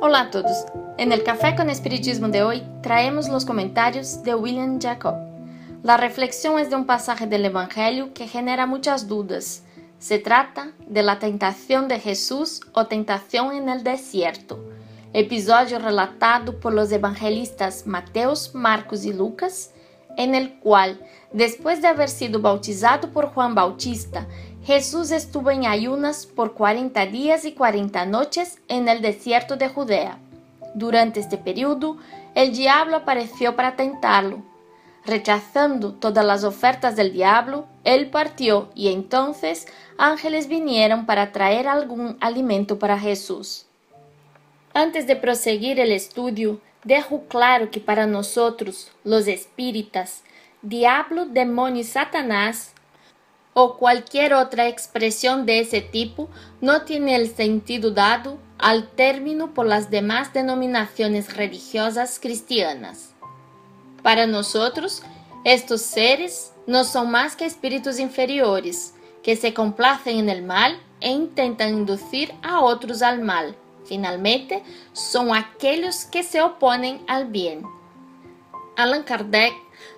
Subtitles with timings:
[0.00, 0.64] Hola a todos.
[0.96, 5.16] En el Café con Espiritismo de hoy traemos los comentarios de William Jacob.
[5.82, 9.64] La reflexión es de un pasaje del Evangelio que genera muchas dudas.
[9.98, 14.64] Se trata de la tentación de Jesús o tentación en el desierto,
[15.12, 19.72] episodio relatado por los evangelistas Mateos, Marcos y Lucas,
[20.16, 21.00] en el cual,
[21.32, 24.28] después de haber sido bautizado por Juan Bautista,
[24.68, 30.18] Jesús estuvo en ayunas por 40 días y 40 noches en el desierto de Judea.
[30.74, 31.96] Durante este periodo,
[32.34, 34.42] el diablo apareció para tentarlo.
[35.06, 42.18] Rechazando todas las ofertas del diablo, él partió y entonces ángeles vinieron para traer algún
[42.20, 43.64] alimento para Jesús.
[44.74, 50.24] Antes de proseguir el estudio, dejo claro que para nosotros, los espíritas,
[50.60, 52.74] diablo, demonio y Satanás
[53.60, 56.28] o cualquier otra expresión de ese tipo
[56.60, 63.14] no tiene el sentido dado al término por las demás denominaciones religiosas cristianas.
[64.04, 65.02] Para nosotros,
[65.42, 71.10] estos seres no son más que espíritus inferiores, que se complacen en el mal e
[71.10, 73.56] intentan inducir a otros al mal.
[73.86, 74.62] Finalmente,
[74.92, 77.64] son aquellos que se oponen al bien.
[78.76, 79.52] Allan Kardec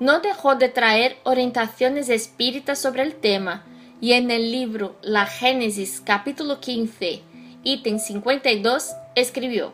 [0.00, 3.64] no dejó de traer orientaciones espíritas sobre el tema
[4.00, 7.22] y en el libro La Génesis capítulo 15,
[7.62, 9.72] ítem 52, escribió,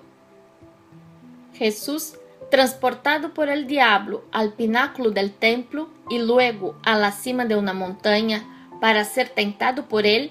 [1.55, 2.15] Jesús,
[2.51, 7.73] transportado por el diablo al pináculo del templo y luego a la cima de una
[7.73, 8.45] montaña
[8.81, 10.31] para ser tentado por él,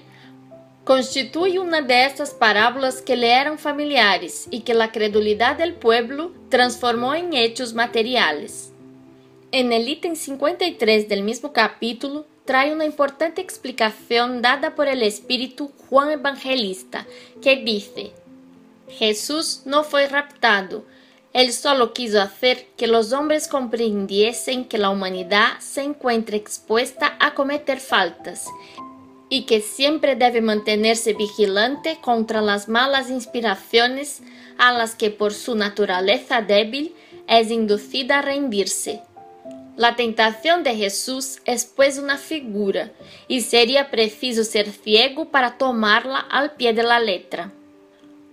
[0.84, 6.32] constituye una de estas parábolas que le eran familiares y que la credulidad del pueblo
[6.48, 8.69] transformó en hechos materiales.
[9.52, 15.72] En el ítem 53 del mismo capítulo trae una importante explicación dada por el Espíritu
[15.88, 17.04] Juan Evangelista,
[17.42, 18.12] que dice,
[18.88, 20.84] Jesús no fue raptado,
[21.32, 27.34] él solo quiso hacer que los hombres comprendiesen que la humanidad se encuentra expuesta a
[27.34, 28.46] cometer faltas
[29.28, 34.22] y que siempre debe mantenerse vigilante contra las malas inspiraciones
[34.58, 36.94] a las que por su naturaleza débil
[37.26, 39.02] es inducida a rendirse.
[39.76, 42.92] La tentación de Jesús es pues una figura
[43.28, 47.52] y sería preciso ser ciego para tomarla al pie de la letra.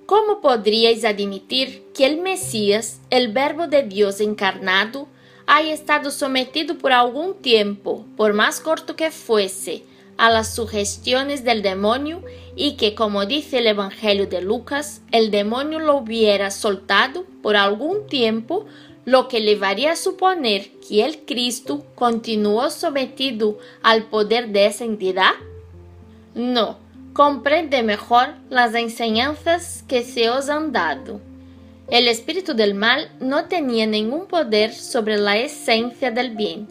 [0.05, 5.07] ¿Cómo podríais admitir que el Mesías, el Verbo de Dios encarnado,
[5.45, 9.83] haya estado sometido por algún tiempo, por más corto que fuese,
[10.17, 12.23] a las sugestiones del demonio
[12.55, 18.07] y que, como dice el Evangelio de Lucas, el demonio lo hubiera soltado por algún
[18.07, 18.65] tiempo
[19.07, 25.31] lo que llevaría a suponer que el Cristo continuó sometido al poder de esa entidad?
[26.35, 26.77] No,
[27.13, 31.21] comprende mejor las enseñanzas que se os han dado.
[31.89, 36.67] El espíritu del mal no tenía ningún poder sobre la esencia del bien.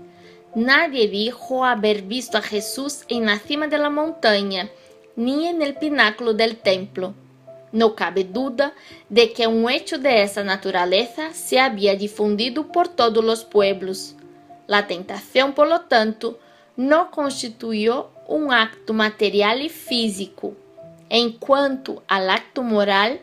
[0.55, 4.69] Nadie dijo haber visto a Jesús en la cima de la montaña,
[5.17, 7.15] ni en el pináculo del templo.
[7.77, 8.73] No cabe duda
[9.11, 14.15] de que un hecho de esa naturaleza se había difundido por todos los pueblos.
[14.67, 16.39] La tentación, por lo tanto,
[16.79, 20.55] no constituyó un acto material y físico.
[21.11, 23.21] En cuanto al acto moral,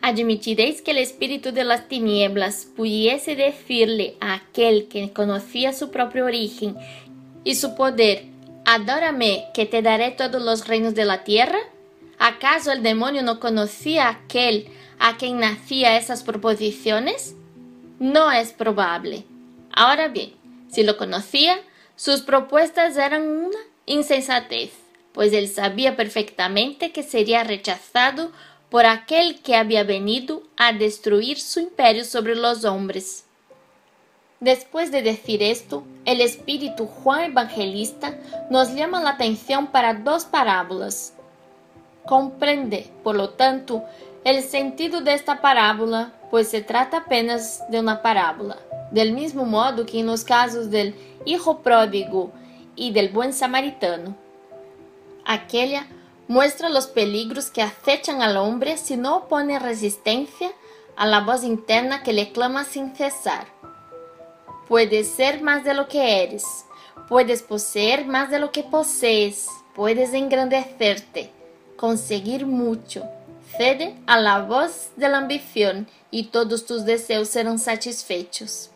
[0.00, 6.24] admitiréis que el espíritu de las tinieblas pudiese decirle a aquel que conocía su propio
[6.24, 6.78] origen
[7.44, 8.24] y su poder,
[8.64, 11.58] adórame que te daré todos los reinos de la tierra?
[12.24, 14.68] ¿Acaso el demonio no conocía a aquel
[15.00, 17.34] a quien nacía esas proposiciones?
[17.98, 19.24] No es probable.
[19.72, 20.32] Ahora bien,
[20.70, 21.58] si lo conocía,
[21.96, 24.70] sus propuestas eran una insensatez,
[25.12, 28.30] pues él sabía perfectamente que sería rechazado
[28.70, 33.24] por aquel que había venido a destruir su imperio sobre los hombres.
[34.38, 38.16] Después de decir esto, el espíritu Juan Evangelista
[38.48, 41.14] nos llama la atención para dos parábolas,
[42.06, 43.84] comprende, por lo tanto,
[44.24, 48.56] el sentido de esta parábola, pues se trata apenas de una parábola,
[48.90, 50.94] del mismo modo que en los casos del
[51.24, 52.32] hijo pródigo
[52.76, 54.16] y del buen samaritano.
[55.24, 55.86] Aquella
[56.28, 60.50] muestra los peligros que acechan al hombre si no opone resistencia
[60.96, 63.46] a la voz interna que le clama sin cesar.
[64.68, 66.44] Puedes ser más de lo que eres,
[67.08, 71.30] puedes poseer más de lo que posees, puedes engrandecerte,
[71.82, 73.02] conseguir mucho.
[73.58, 78.70] Cede a la voz de la ambición y todos tus deseos serán satisfechos.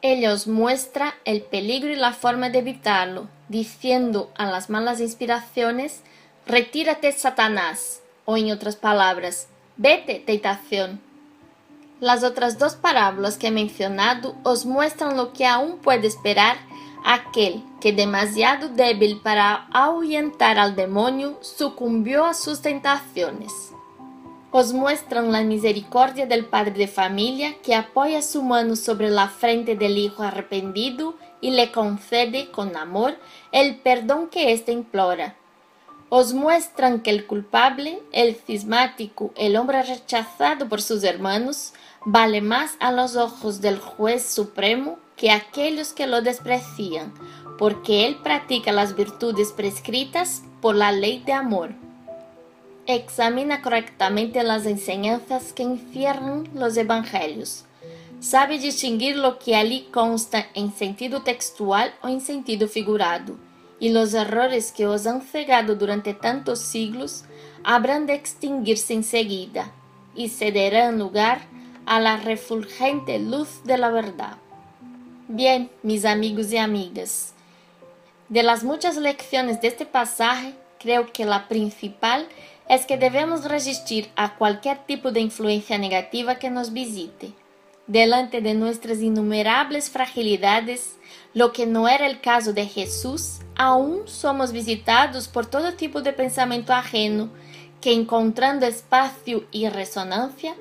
[0.00, 6.02] Ella os muestra el peligro y la forma de evitarlo, diciendo a las malas inspiraciones,
[6.46, 11.00] retírate Satanás, o en otras palabras, Vete, tentación.
[11.98, 16.58] Las otras dos parábolas que he mencionado os muestran lo que aún puede esperar
[17.04, 23.72] aquel que demasiado débil para ahuyentar al demonio sucumbió a sus tentaciones.
[24.52, 29.76] Os muestran la misericordia del padre de familia que apoya su mano sobre la frente
[29.76, 33.16] del hijo arrepentido y le concede con amor
[33.52, 35.36] el perdón que éste implora.
[36.08, 41.72] Os muestran que el culpable, el cismático, el hombre rechazado por sus hermanos,
[42.04, 47.12] vale más a los ojos del juez supremo que aquellos que lo desprecian,
[47.58, 51.74] porque él practica las virtudes prescritas por la ley de amor.
[52.86, 57.66] Examina correctamente las enseñanzas que encierran los evangelios.
[58.18, 63.36] Sabe distinguir lo que allí consta en sentido textual o en sentido figurado,
[63.78, 67.24] y los errores que os han cegado durante tantos siglos
[67.62, 69.70] habrán de extinguirse enseguida
[70.16, 71.42] y cederán lugar
[71.84, 74.38] a la refulgente luz de la verdad.
[75.32, 77.34] Bien, mis amigos y amigas,
[78.28, 82.26] de las muchas lecciones de este pasaje, creo que la principal
[82.68, 87.32] es que debemos resistir a cualquier tipo de influencia negativa que nos visite.
[87.86, 90.96] Delante de nuestras innumerables fragilidades,
[91.32, 96.12] lo que no era el caso de Jesús, aún somos visitados por todo tipo de
[96.12, 97.30] pensamiento ajeno
[97.80, 100.56] que encontrando espacio y resonancia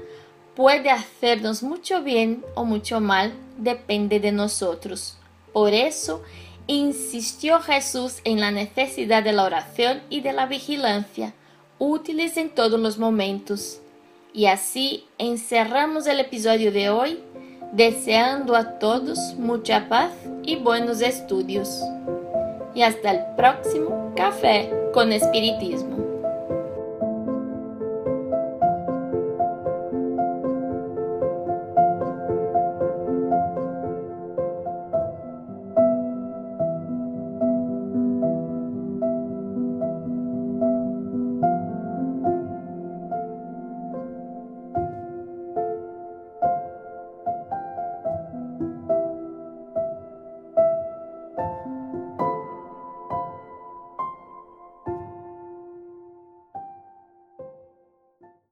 [0.59, 5.15] puede hacernos mucho bien o mucho mal, depende de nosotros.
[5.53, 6.21] Por eso,
[6.67, 11.33] insistió Jesús en la necesidad de la oración y de la vigilancia,
[11.77, 13.79] útiles en todos los momentos.
[14.33, 17.19] Y así encerramos el episodio de hoy,
[17.71, 20.11] deseando a todos mucha paz
[20.43, 21.81] y buenos estudios.
[22.75, 26.08] Y hasta el próximo Café con Espiritismo.